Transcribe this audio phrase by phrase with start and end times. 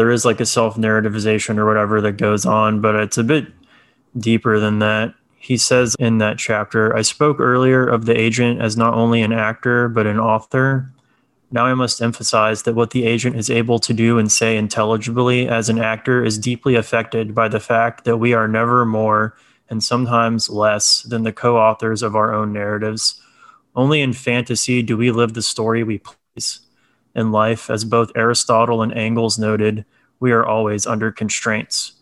[0.00, 3.48] there is like a self narrativization or whatever that goes on, but it's a bit
[4.16, 5.14] deeper than that.
[5.36, 9.34] He says in that chapter, I spoke earlier of the agent as not only an
[9.34, 10.90] actor, but an author.
[11.50, 15.46] Now I must emphasize that what the agent is able to do and say intelligibly
[15.46, 19.36] as an actor is deeply affected by the fact that we are never more
[19.68, 23.20] and sometimes less than the co authors of our own narratives.
[23.76, 26.60] Only in fantasy do we live the story we please.
[27.14, 29.84] In life, as both Aristotle and Engels noted,
[30.20, 31.92] we are always under constraints.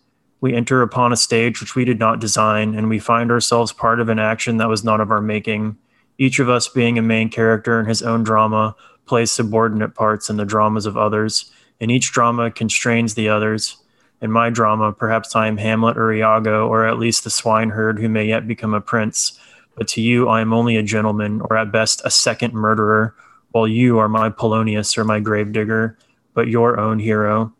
[0.41, 3.99] We enter upon a stage which we did not design, and we find ourselves part
[3.99, 5.77] of an action that was not of our making.
[6.17, 10.37] Each of us, being a main character in his own drama, plays subordinate parts in
[10.37, 13.77] the dramas of others, and each drama constrains the others.
[14.21, 18.09] In my drama, perhaps I am Hamlet or Iago, or at least the swineherd who
[18.09, 19.39] may yet become a prince.
[19.75, 23.15] But to you, I am only a gentleman, or at best a second murderer,
[23.51, 25.97] while you are my Polonius or my gravedigger,
[26.33, 27.53] but your own hero.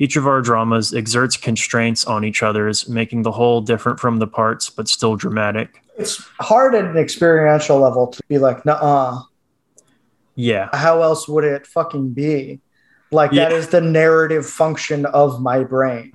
[0.00, 4.26] Each of our dramas exerts constraints on each other's, making the whole different from the
[4.26, 5.82] parts, but still dramatic.
[5.98, 9.24] It's hard at an experiential level to be like, nah.
[10.36, 10.70] Yeah.
[10.72, 12.60] How else would it fucking be?
[13.10, 13.50] Like yeah.
[13.50, 16.12] that is the narrative function of my brain.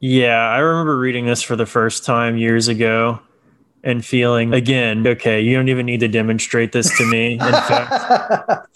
[0.00, 3.20] Yeah, I remember reading this for the first time years ago
[3.82, 7.34] and feeling again, okay, you don't even need to demonstrate this to me.
[7.34, 8.68] In fact,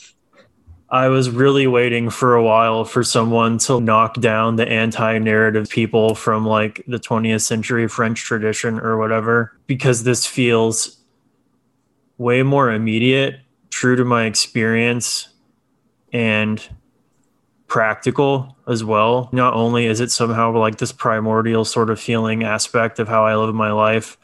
[0.90, 5.68] I was really waiting for a while for someone to knock down the anti narrative
[5.68, 10.98] people from like the 20th century French tradition or whatever, because this feels
[12.16, 15.28] way more immediate, true to my experience,
[16.10, 16.66] and
[17.66, 19.28] practical as well.
[19.30, 23.36] Not only is it somehow like this primordial sort of feeling aspect of how I
[23.36, 24.16] live my life,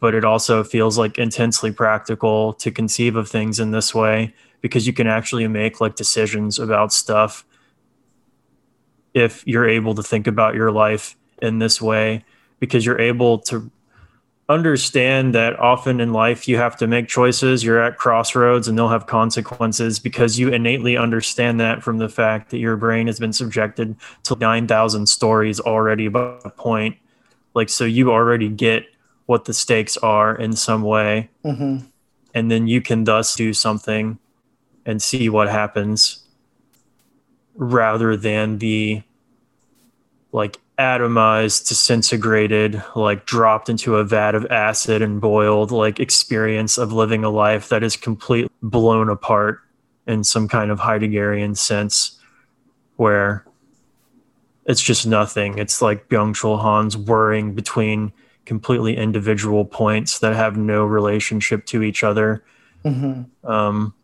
[0.00, 4.86] but it also feels like intensely practical to conceive of things in this way because
[4.86, 7.44] you can actually make like decisions about stuff
[9.12, 12.24] if you're able to think about your life in this way
[12.60, 13.70] because you're able to
[14.48, 18.88] understand that often in life you have to make choices you're at crossroads and they'll
[18.88, 23.32] have consequences because you innately understand that from the fact that your brain has been
[23.32, 26.96] subjected to 9000 stories already by a point
[27.54, 28.84] like so you already get
[29.26, 31.78] what the stakes are in some way mm-hmm.
[32.34, 34.18] and then you can thus do something
[34.84, 36.24] and see what happens
[37.54, 39.02] rather than the
[40.32, 46.92] like atomized, disintegrated, like dropped into a vat of acid and boiled, like experience of
[46.92, 49.60] living a life that is completely blown apart
[50.06, 52.18] in some kind of Heideggerian sense,
[52.96, 53.44] where
[54.64, 55.58] it's just nothing.
[55.58, 58.12] It's like Byung Chul Han's whirring between
[58.44, 62.42] completely individual points that have no relationship to each other.
[62.84, 63.48] Mm-hmm.
[63.48, 63.94] Um,